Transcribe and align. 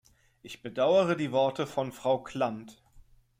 Ich 0.41 0.63
bedauere 0.63 1.15
die 1.15 1.31
Worte 1.31 1.67
von 1.67 1.91
Frau 1.91 2.23
Klamt. 2.23 2.81